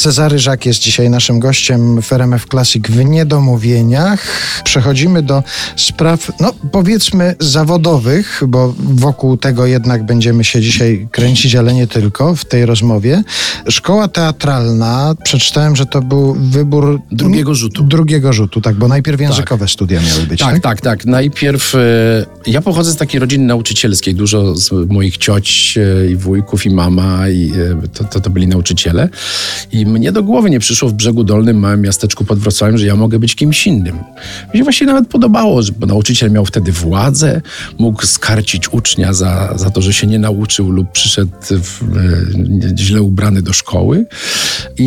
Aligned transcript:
Cezary 0.00 0.38
Żak 0.38 0.66
jest 0.66 0.80
dzisiaj 0.80 1.10
naszym 1.10 1.40
gościem 1.40 2.02
w 2.02 2.12
RMF 2.12 2.46
Classic 2.50 2.86
w 2.88 3.04
Niedomówieniach. 3.04 4.26
Przechodzimy 4.64 5.22
do 5.22 5.42
spraw, 5.76 6.32
no 6.40 6.52
powiedzmy 6.72 7.34
zawodowych, 7.40 8.42
bo 8.48 8.74
wokół 8.78 9.36
tego 9.36 9.66
jednak 9.66 10.06
będziemy 10.06 10.44
się 10.44 10.60
dzisiaj 10.60 11.08
kręcić, 11.10 11.54
ale 11.54 11.74
nie 11.74 11.86
tylko 11.86 12.36
w 12.36 12.44
tej 12.44 12.66
rozmowie. 12.66 13.22
Szkoła 13.68 14.08
teatralna, 14.08 15.14
przeczytałem, 15.24 15.76
że 15.76 15.86
to 15.86 16.02
był 16.02 16.34
wybór... 16.34 17.00
Drugiego 17.12 17.54
rzutu. 17.54 17.82
Drugiego 17.82 18.32
rzutu, 18.32 18.60
tak, 18.60 18.76
bo 18.76 18.88
najpierw 18.88 19.20
językowe 19.20 19.68
studia 19.68 20.00
miały 20.00 20.22
być, 20.22 20.40
Tak, 20.40 20.60
tak, 20.60 20.80
tak. 20.80 21.04
Najpierw 21.04 21.74
e, 21.74 21.78
ja 22.46 22.60
pochodzę 22.60 22.92
z 22.92 22.96
takiej 22.96 23.20
rodziny 23.20 23.44
nauczycielskiej. 23.44 24.14
Dużo 24.14 24.56
z 24.56 24.90
moich 24.90 25.18
cioć 25.18 25.78
e, 25.78 26.10
i 26.10 26.16
wujków 26.16 26.66
i 26.66 26.70
mama 26.70 27.28
i 27.28 27.52
e, 27.52 27.88
to, 27.88 28.04
to, 28.04 28.20
to 28.20 28.30
byli 28.30 28.48
nauczyciele. 28.48 29.08
I 29.72 29.89
mnie 29.90 30.12
do 30.12 30.22
głowy 30.22 30.50
nie 30.50 30.60
przyszło 30.60 30.88
w 30.88 30.92
brzegu 30.92 31.24
dolnym, 31.24 31.58
małym 31.58 31.80
miasteczku 31.82 32.24
pod 32.24 32.38
Wrocławiem, 32.38 32.78
że 32.78 32.86
ja 32.86 32.96
mogę 32.96 33.18
być 33.18 33.34
kimś 33.34 33.66
innym. 33.66 33.98
Mi 34.54 34.58
się 34.58 34.64
właśnie 34.64 34.86
nawet 34.86 35.08
podobało, 35.08 35.62
że 35.62 35.72
nauczyciel 35.86 36.30
miał 36.30 36.46
wtedy 36.46 36.72
władzę, 36.72 37.40
mógł 37.78 38.06
skarcić 38.06 38.72
ucznia 38.72 39.12
za, 39.12 39.52
za 39.56 39.70
to, 39.70 39.82
że 39.82 39.92
się 39.92 40.06
nie 40.06 40.18
nauczył 40.18 40.70
lub 40.70 40.92
przyszedł 40.92 41.32
w, 41.40 41.82
e, 41.82 42.76
źle 42.78 43.02
ubrany 43.02 43.42
do 43.42 43.52
szkoły. 43.52 44.06
I, 44.78 44.84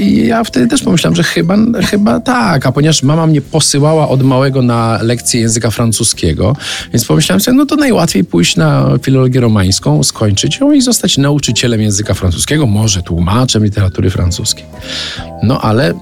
I 0.00 0.26
ja 0.26 0.44
wtedy 0.44 0.66
też 0.66 0.82
pomyślałem, 0.82 1.16
że 1.16 1.22
chyba, 1.22 1.56
chyba 1.90 2.20
tak, 2.20 2.66
a 2.66 2.72
ponieważ 2.72 3.02
mama 3.02 3.26
mnie 3.26 3.40
posyłała 3.40 4.08
od 4.08 4.22
małego 4.22 4.62
na 4.62 4.98
lekcję 5.02 5.40
języka 5.40 5.70
francuskiego, 5.70 6.56
więc 6.92 7.04
pomyślałem 7.04 7.40
sobie, 7.40 7.56
no 7.56 7.66
to 7.66 7.76
najłatwiej 7.76 8.24
pójść 8.24 8.56
na 8.56 8.90
filologię 9.02 9.40
romańską, 9.40 10.02
skończyć 10.02 10.60
ją 10.60 10.72
i 10.72 10.80
zostać 10.80 11.18
nauczycielem 11.18 11.80
języka 11.80 12.14
francuskiego, 12.14 12.66
może 12.66 13.02
tłumaczem 13.02 13.64
literatury 13.64 14.10
francuskiej. 14.10 14.29
No 15.42 15.60
ale 15.60 15.94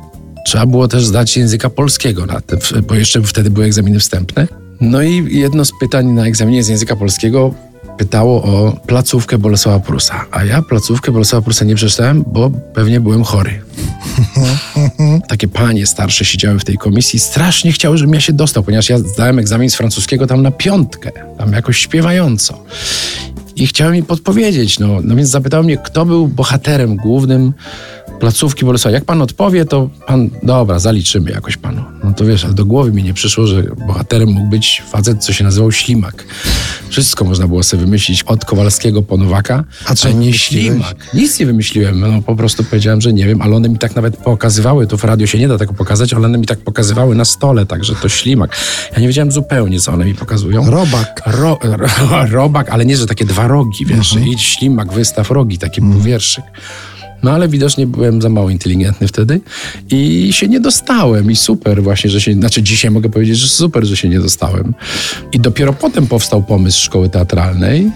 trzeba 0.46 0.66
było 0.66 0.88
też 0.88 1.06
zdać 1.06 1.36
języka 1.36 1.70
polskiego, 1.70 2.26
na 2.26 2.40
te, 2.40 2.56
bo 2.88 2.94
jeszcze 2.94 3.22
wtedy 3.22 3.50
były 3.50 3.66
egzaminy 3.66 3.98
wstępne. 3.98 4.48
No 4.80 5.02
i 5.02 5.38
jedno 5.38 5.64
z 5.64 5.72
pytań 5.80 6.06
na 6.06 6.26
egzaminie 6.26 6.62
z 6.62 6.68
języka 6.68 6.96
polskiego 6.96 7.54
pytało 7.98 8.42
o 8.42 8.72
placówkę 8.86 9.38
Bolesława 9.38 9.80
Prusa. 9.80 10.24
A 10.30 10.44
ja 10.44 10.62
placówkę 10.62 11.12
Bolesława 11.12 11.44
Prusa 11.44 11.64
nie 11.64 11.74
przeczytałem, 11.74 12.24
bo 12.26 12.50
pewnie 12.50 13.00
byłem 13.00 13.24
chory. 13.24 13.60
Takie 15.28 15.48
panie 15.48 15.86
starsze 15.86 16.24
siedziały 16.24 16.58
w 16.58 16.64
tej 16.64 16.78
komisji, 16.78 17.18
strasznie 17.18 17.72
chciały, 17.72 17.98
żebym 17.98 18.14
ja 18.14 18.20
się 18.20 18.32
dostał, 18.32 18.62
ponieważ 18.62 18.88
ja 18.88 18.98
zdałem 18.98 19.38
egzamin 19.38 19.70
z 19.70 19.74
francuskiego 19.74 20.26
tam 20.26 20.42
na 20.42 20.50
piątkę, 20.50 21.12
tam 21.38 21.52
jakoś 21.52 21.78
śpiewająco. 21.78 22.64
I 23.56 23.66
chciałem 23.66 23.94
mi 23.94 24.02
podpowiedzieć, 24.02 24.78
no, 24.78 24.98
no 25.02 25.16
więc 25.16 25.28
zapytał 25.28 25.64
mnie, 25.64 25.78
kto 25.78 26.06
był 26.06 26.28
bohaterem 26.28 26.96
głównym 26.96 27.52
placówki 28.20 28.64
Bolesława. 28.64 28.94
Jak 28.94 29.04
pan 29.04 29.22
odpowie, 29.22 29.64
to 29.64 29.90
pan, 30.06 30.30
dobra, 30.42 30.78
zaliczymy 30.78 31.30
jakoś 31.30 31.56
panu. 31.56 31.82
No 32.04 32.12
to 32.12 32.24
wiesz, 32.24 32.44
ale 32.44 32.54
do 32.54 32.64
głowy 32.64 32.92
mi 32.92 33.02
nie 33.02 33.14
przyszło, 33.14 33.46
że 33.46 33.62
bohaterem 33.86 34.28
mógł 34.28 34.50
być 34.50 34.82
facet, 34.90 35.24
co 35.24 35.32
się 35.32 35.44
nazywał 35.44 35.72
Ślimak. 35.72 36.24
Wszystko 36.88 37.24
można 37.24 37.48
było 37.48 37.62
sobie 37.62 37.82
wymyślić 37.84 38.22
od 38.22 38.44
Kowalskiego 38.44 39.02
po 39.02 39.16
Nowaka, 39.16 39.64
A 39.86 39.94
co 39.94 40.10
nie? 40.12 40.32
Ślimak. 40.32 40.96
Nic 41.14 41.40
nie 41.40 41.46
wymyśliłem, 41.46 42.00
no 42.00 42.22
po 42.22 42.36
prostu 42.36 42.64
powiedziałem, 42.64 43.00
że 43.00 43.12
nie 43.12 43.26
wiem, 43.26 43.42
ale 43.42 43.56
one 43.56 43.68
mi 43.68 43.78
tak 43.78 43.96
nawet 43.96 44.16
pokazywały, 44.16 44.86
to 44.86 44.96
w 44.98 45.04
radio 45.04 45.26
się 45.26 45.38
nie 45.38 45.48
da 45.48 45.58
tego 45.58 45.72
pokazać, 45.72 46.12
ale 46.12 46.26
one 46.26 46.38
mi 46.38 46.46
tak 46.46 46.58
pokazywały 46.58 47.14
na 47.14 47.24
stole, 47.24 47.66
także 47.66 47.94
to 47.94 48.08
Ślimak. 48.08 48.56
Ja 48.94 49.00
nie 49.00 49.06
wiedziałem 49.06 49.32
zupełnie, 49.32 49.80
co 49.80 49.92
one 49.92 50.04
mi 50.04 50.14
pokazują. 50.14 50.70
Robak. 50.70 51.22
Ro, 51.26 51.58
ro, 51.62 51.86
robak, 52.30 52.70
ale 52.70 52.86
nie, 52.86 52.96
że 52.96 53.06
takie 53.06 53.24
dwa 53.24 53.48
rogi, 53.48 53.86
wiesz, 53.86 54.12
Mhm. 54.12 54.24
że 54.26 54.30
idź 54.32 54.42
ślimak, 54.42 54.92
wystaw 54.92 55.30
rogi, 55.30 55.58
taki 55.58 55.80
był 55.80 56.00
wierszyk. 56.00 56.44
No 57.22 57.30
ale 57.30 57.48
widocznie 57.48 57.86
byłem 57.86 58.22
za 58.22 58.28
mało 58.28 58.50
inteligentny 58.50 59.08
wtedy 59.08 59.40
i 59.90 60.28
się 60.32 60.48
nie 60.48 60.60
dostałem 60.60 61.30
i 61.30 61.36
super 61.36 61.82
właśnie, 61.82 62.10
że 62.10 62.20
się, 62.20 62.32
znaczy 62.34 62.62
dzisiaj 62.62 62.90
mogę 62.90 63.08
powiedzieć, 63.08 63.38
że 63.38 63.48
super, 63.48 63.84
że 63.84 63.96
się 63.96 64.08
nie 64.08 64.20
dostałem. 64.20 64.74
I 65.32 65.40
dopiero 65.40 65.72
potem 65.72 66.06
powstał 66.06 66.42
pomysł 66.42 66.84
szkoły 66.84 67.08
teatralnej. 67.08 67.90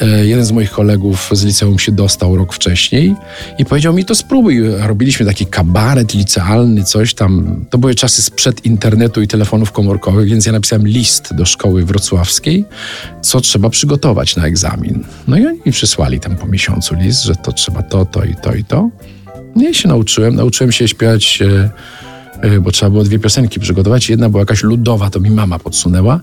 E, 0.00 0.26
Jeden 0.26 0.44
z 0.44 0.52
moich 0.52 0.70
kolegów 0.70 1.30
z 1.32 1.44
liceum 1.44 1.78
się 1.78 1.92
dostał 1.92 2.36
rok 2.36 2.54
wcześniej 2.54 3.14
i 3.58 3.64
powiedział 3.64 3.94
mi 3.94 4.04
to 4.04 4.14
spróbuj. 4.14 4.62
Robiliśmy 4.78 5.26
taki 5.26 5.46
kabaret 5.46 6.14
licealny, 6.14 6.84
coś 6.84 7.14
tam. 7.14 7.64
To 7.70 7.78
były 7.78 7.94
czasy 7.94 8.22
sprzed 8.22 8.66
internetu 8.66 9.22
i 9.22 9.28
telefonów 9.28 9.72
komórkowych, 9.72 10.28
więc 10.28 10.46
ja 10.46 10.52
napisałem 10.52 10.88
list 10.88 11.34
do 11.34 11.44
szkoły 11.44 11.84
wrocławskiej, 11.84 12.64
co 13.22 13.40
trzeba 13.40 13.70
przygotować 13.70 14.36
na 14.36 14.46
egzamin. 14.46 15.04
No 15.28 15.38
i 15.38 15.46
oni 15.46 15.72
przysłali 15.72 16.20
tam 16.20 16.36
po 16.36 16.46
miesiącu 16.46 16.94
list, 16.94 17.22
że 17.22 17.36
to 17.36 17.52
trzeba 17.52 17.82
to, 17.82 18.04
to 18.04 18.24
i 18.24 18.34
to 18.34 18.54
i 18.54 18.64
to. 18.64 18.90
No 19.56 19.68
i 19.68 19.74
się 19.74 19.88
nauczyłem. 19.88 20.34
Nauczyłem 20.34 20.72
się 20.72 20.88
śpiewać... 20.88 21.42
E, 21.42 21.70
bo 22.60 22.70
trzeba 22.70 22.90
było 22.90 23.04
dwie 23.04 23.18
piosenki 23.18 23.60
przygotować. 23.60 24.10
Jedna 24.10 24.28
była 24.28 24.40
jakaś 24.40 24.62
ludowa, 24.62 25.10
to 25.10 25.20
mi 25.20 25.30
mama 25.30 25.58
podsunęła, 25.58 26.20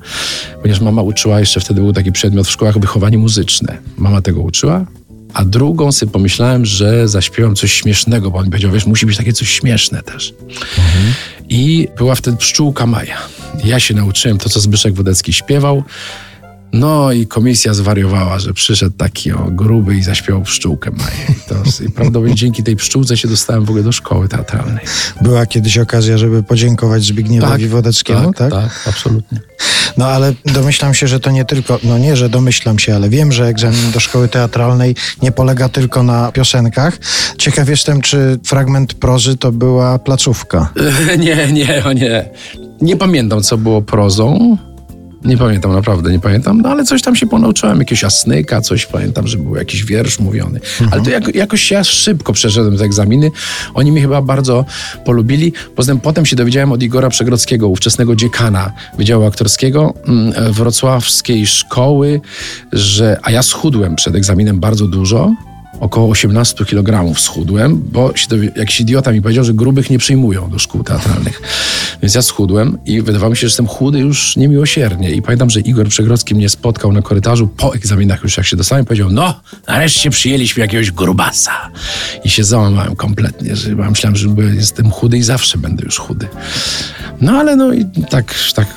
ponieważ 0.62 0.82
mama 0.82 1.02
uczyła, 1.02 1.40
jeszcze 1.40 1.60
wtedy 1.60 1.82
był 1.82 1.94
taki 1.94 2.12
przedmiot 2.12 2.48
w 2.48 2.52
szkołach, 2.52 2.80
wychowanie 2.80 3.18
muzyczne. 3.18 3.78
Mama 3.98 4.22
tego 4.22 4.42
uczyła. 4.42 4.86
A 5.34 5.46
drugą 5.46 5.92
sobie 5.92 6.12
pomyślałem, 6.12 6.66
że 6.66 7.08
zaśpiewam 7.08 7.56
coś 7.56 7.74
śmiesznego, 7.74 8.32
bo 8.32 8.38
on 8.38 8.46
powiedział, 8.46 8.72
wiesz, 8.72 8.86
musi 8.86 9.06
być 9.06 9.18
takie 9.18 9.34
coś 9.34 9.50
śmieszne 9.50 10.04
też. 10.04 10.34
I 11.50 11.88
była 11.98 12.16
wtedy 12.16 12.38
pszczółka 12.38 12.86
Maja. 12.86 13.18
Ja 13.64 13.80
się 13.80 13.94
nauczyłem 13.94 14.38
to, 14.38 14.50
co 14.50 14.60
Zbyszek 14.60 14.94
Wodecki 14.94 15.34
śpiewał. 15.34 15.84
No 16.76 17.12
i 17.12 17.28
komisja 17.28 17.74
zwariowała, 17.74 18.40
że 18.40 18.54
przyszedł 18.54 18.96
taki 18.98 19.32
o 19.32 19.48
gruby 19.52 19.96
i 19.96 20.04
zaśpiewał 20.04 20.42
pszczółkę 20.42 20.92
Maję. 20.92 21.26
I, 21.30 21.50
to, 21.50 21.86
I 21.86 21.90
prawdopodobnie 21.90 22.36
dzięki 22.36 22.64
tej 22.64 22.76
pszczółce 22.76 23.18
się 23.18 23.28
dostałem 23.28 23.66
w 23.66 23.70
ogóle 23.70 23.84
do 23.84 23.92
szkoły 23.92 24.28
teatralnej. 24.28 24.86
Była 25.22 25.46
kiedyś 25.46 25.78
okazja, 25.78 26.18
żeby 26.18 26.44
podziękować 26.44 27.04
Zbigniewowi 27.04 27.68
Wodeckiemu, 27.68 28.34
tak? 28.34 28.52
tak, 28.52 28.86
absolutnie. 28.88 29.40
No 29.98 30.08
ale 30.08 30.34
domyślam 30.46 30.94
się, 30.94 31.08
że 31.08 31.20
to 31.20 31.32
nie 31.32 31.46
tylko, 31.46 31.80
no 31.84 31.98
nie, 31.98 32.16
że 32.16 32.30
domyślam 32.30 32.80
się, 32.80 32.96
ale 32.96 33.10
wiem, 33.10 33.32
że 33.32 33.48
egzamin 33.48 33.92
do 33.92 34.00
szkoły 34.00 34.28
teatralnej 34.28 34.96
nie 35.22 35.32
polega 35.32 35.70
tylko 35.70 36.04
na 36.04 36.32
piosenkach. 36.32 36.98
Ciekaw 37.38 37.70
jestem, 37.70 38.02
czy 38.02 38.40
fragment 38.46 38.94
prozy 38.94 39.38
to 39.38 39.52
była 39.52 40.00
placówka. 40.00 40.74
nie, 41.18 41.54
nie, 41.54 41.86
o 41.86 41.94
nie. 41.94 42.30
Nie 42.82 42.98
pamiętam, 42.98 43.44
co 43.44 43.58
było 43.58 43.82
prozą. 43.82 44.58
Nie 45.26 45.38
pamiętam, 45.38 45.74
naprawdę 45.74 46.12
nie 46.12 46.20
pamiętam, 46.20 46.62
no 46.62 46.70
ale 46.70 46.84
coś 46.84 47.02
tam 47.02 47.16
się 47.16 47.28
ponauczyłem, 47.28 47.80
jakiegoś 47.80 48.04
asnyka, 48.04 48.62
coś 48.62 48.86
pamiętam, 48.86 49.28
że 49.28 49.38
był 49.38 49.56
jakiś 49.56 49.86
wiersz 49.86 50.20
mówiony. 50.20 50.60
Ale 50.92 51.02
to 51.02 51.10
jak, 51.10 51.36
jakoś 51.36 51.72
ja 51.72 51.84
szybko 51.84 52.34
przeszedłem 52.34 52.78
te 52.78 52.84
egzaminy. 52.84 53.32
Oni 53.74 53.92
mnie 53.92 54.02
chyba 54.02 54.22
bardzo 54.22 54.66
polubili. 55.06 55.54
Poza 55.76 55.92
tym 55.92 56.02
potem 56.02 56.26
się 56.26 56.36
dowiedziałem 56.36 56.72
od 56.72 56.84
Igora 56.84 57.10
Przegrodzkiego, 57.10 57.68
ówczesnego 57.68 58.16
dziekana 58.16 58.72
Wydziału 58.98 59.26
Aktorskiego 59.26 59.94
mm, 60.08 60.54
wrocławskiej 60.54 61.48
szkoły, 61.48 62.22
że, 62.74 63.20
a 63.24 63.32
ja 63.32 63.44
schudłem 63.44 63.96
przed 63.96 64.16
egzaminem 64.16 64.60
bardzo 64.60 64.88
dużo, 64.88 65.32
około 65.80 66.10
18 66.10 66.66
kg 66.66 67.20
schudłem, 67.20 67.82
bo 67.92 68.14
jakiś 68.56 68.82
idiota 68.82 69.12
mi 69.12 69.22
powiedział, 69.22 69.44
że 69.44 69.54
grubych 69.54 69.90
nie 69.90 69.98
przyjmują 69.98 70.50
do 70.50 70.60
szkół 70.60 70.84
teatralnych. 70.84 71.42
Więc 72.02 72.16
ja 72.16 72.22
schudłem 72.22 72.78
i 72.86 73.02
wydawało 73.02 73.30
mi 73.30 73.38
się, 73.38 73.42
że 73.42 73.48
jestem 73.48 73.68
chudy 73.68 74.00
już 74.00 74.36
niemiłosiernie. 74.38 75.12
I 75.12 75.22
pamiętam, 75.22 75.50
że 75.50 75.60
Igor 75.60 75.88
Przegrodzki 75.88 76.36
mnie 76.36 76.50
spotkał 76.50 76.94
na 76.94 77.02
korytarzu 77.02 77.48
po 77.48 77.76
egzaminach 77.76 78.24
już 78.24 78.38
jak 78.38 78.46
się 78.46 78.58
dostałem 78.58 78.86
powiedział, 78.86 79.10
no, 79.12 79.42
nareszcie 79.68 80.10
przyjęliśmy 80.10 80.62
jakiegoś 80.62 80.92
grubasa. 80.92 81.72
I 82.24 82.30
się 82.30 82.44
załamałem 82.44 82.96
kompletnie, 82.96 83.56
że 83.56 83.76
myślałem, 83.76 84.16
że 84.16 84.30
jestem 84.56 84.92
chudy 84.92 85.18
i 85.18 85.24
zawsze 85.24 85.58
będę 85.58 85.84
już 85.86 85.98
chudy. 85.98 86.28
No 87.22 87.32
ale 87.32 87.56
no 87.56 87.74
i 87.74 87.86
tak, 88.10 88.36
tak, 88.56 88.68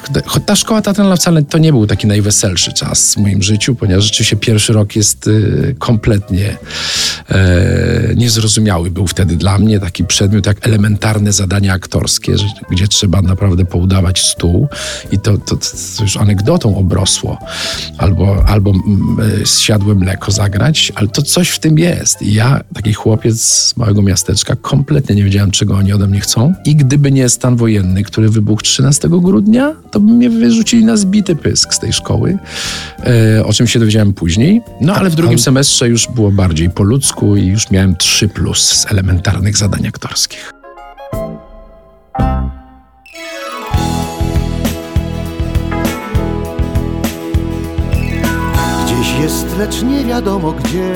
ta 0.46 0.56
szkoła 0.56 0.82
teatralna 0.82 1.16
wcale 1.16 1.42
to 1.42 1.58
nie 1.58 1.72
był 1.72 1.86
taki 1.86 2.06
najweselszy 2.06 2.72
czas 2.72 3.14
w 3.14 3.16
moim 3.16 3.42
życiu, 3.42 3.74
ponieważ 3.74 4.04
rzeczywiście 4.04 4.36
pierwszy 4.36 4.72
rok 4.72 4.96
jest 4.96 5.26
y, 5.26 5.76
kompletnie 5.78 6.56
e, 7.28 8.14
niezrozumiały 8.16 8.90
był 8.90 9.06
wtedy 9.06 9.36
dla 9.36 9.58
mnie 9.58 9.80
taki 9.80 10.04
przedmiot 10.04 10.46
jak 10.46 10.66
elementarne 10.66 11.32
zadania 11.32 11.72
aktorskie, 11.72 12.34
gdzie 12.70 12.88
trzeba 12.88 13.22
naprawdę 13.22 13.64
poudawać 13.64 14.20
stół 14.20 14.68
i 15.12 15.18
to, 15.18 15.38
to, 15.38 15.56
to 15.96 16.02
już 16.02 16.16
anegdotą 16.16 16.76
obrosło. 16.76 17.38
Albo, 17.98 18.44
albo 18.46 18.70
mm, 18.70 19.16
e, 19.42 19.46
zsiadłe 19.46 19.94
mleko 19.94 20.32
zagrać, 20.32 20.92
ale 20.94 21.08
to 21.08 21.22
coś 21.22 21.48
w 21.48 21.58
tym 21.58 21.78
jest. 21.78 22.22
I 22.22 22.34
ja, 22.34 22.60
taki 22.74 22.92
chłopiec 22.92 23.40
z 23.40 23.76
małego 23.76 24.02
miasteczka, 24.02 24.56
kompletnie 24.56 25.14
nie 25.14 25.24
wiedziałem, 25.24 25.50
czego 25.50 25.76
oni 25.76 25.92
ode 25.92 26.06
mnie 26.06 26.20
chcą. 26.20 26.54
I 26.64 26.76
gdyby 26.76 27.12
nie 27.12 27.28
stan 27.28 27.56
wojenny, 27.56 28.02
który 28.02 28.28
wybuchł 28.28 28.62
13 28.62 29.08
grudnia, 29.08 29.74
to 29.90 30.00
by 30.00 30.12
mnie 30.12 30.30
wyrzucili 30.30 30.84
na 30.84 30.96
zbity 30.96 31.36
pysk 31.36 31.74
z 31.74 31.78
tej 31.78 31.92
szkoły, 31.92 32.38
e, 33.36 33.44
o 33.44 33.52
czym 33.52 33.66
się 33.66 33.78
dowiedziałem 33.78 34.14
później. 34.14 34.60
No 34.80 34.94
ale 34.94 35.10
w 35.10 35.14
drugim 35.14 35.38
semestrze 35.38 35.88
już 35.88 36.08
było 36.14 36.30
bardziej 36.30 36.70
po 36.78 36.84
ludzku 36.84 37.36
i 37.36 37.46
już 37.46 37.70
miałem 37.70 37.96
3 37.96 38.28
plus 38.28 38.68
z 38.68 38.92
elementarnych 38.92 39.56
zadań 39.56 39.86
aktorskich. 39.86 40.52
Gdzieś 48.84 49.20
jest, 49.20 49.58
lecz 49.58 49.82
nie 49.82 50.04
wiadomo 50.04 50.52
gdzie. 50.52 50.92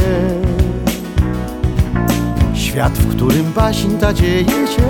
Świat, 2.55 2.93
w 2.93 3.17
którym 3.17 3.52
baśń 3.52 3.90
dzieje 4.14 4.44
się. 4.46 4.82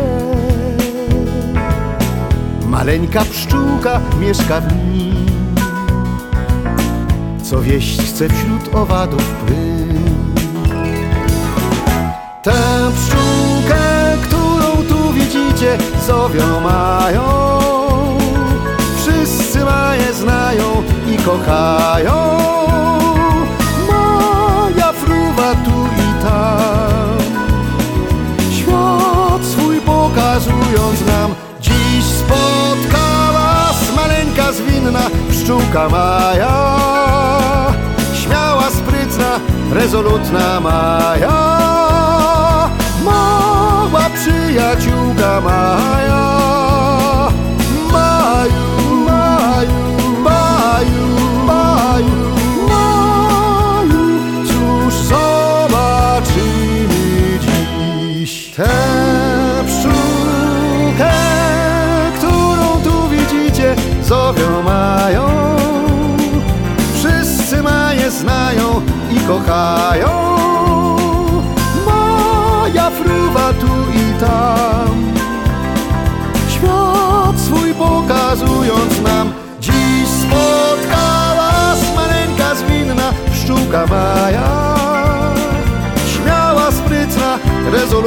Maleńka 2.66 3.24
pszczółka 3.24 4.00
mieszka 4.20 4.60
w 4.60 4.94
nim. 4.94 5.26
Co 7.42 7.62
wieść 7.62 8.00
chce 8.00 8.28
wśród 8.28 8.74
owadów 8.74 9.24
prym 9.46 9.81
Tę 12.42 12.52
pszczółkę, 12.94 14.16
którą 14.22 14.82
tu 14.88 15.12
widzicie, 15.12 15.78
zowią 16.06 16.60
mają. 16.60 17.22
Wszyscy 18.96 19.64
maje 19.64 20.12
znają 20.12 20.82
i 21.06 21.16
kochają. 21.16 22.38
Moja 23.86 24.92
fruwa 24.92 25.54
tu 25.54 25.86
i 25.96 26.22
tam. 26.22 27.18
Świat 28.52 29.44
swój 29.44 29.80
pokazując 29.80 31.06
nam 31.06 31.34
Dziś 31.60 32.04
spotkała 32.04 33.70
maleńka 33.96 34.52
zwinna 34.52 35.10
Pszczółka 35.30 35.88
Maja. 35.88 36.76
Śmiała, 38.14 38.70
sprytna, 38.70 39.40
rezolutna 39.72 40.60
Maja 40.60 41.51
Zowią 64.12 64.62
mają. 64.62 65.28
Wszyscy 66.94 67.62
maje 67.62 68.10
znają 68.10 68.80
i 69.10 69.20
kochają 69.20 70.41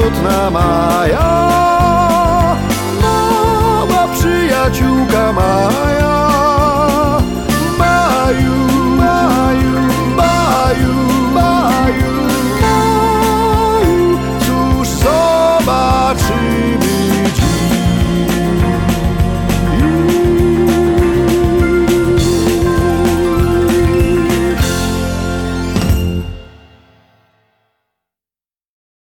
rezolutna 0.05 0.49
Maja. 0.51 1.29
Mała 3.01 4.07
przyjaciółka 4.13 5.33
Maja 5.33 5.94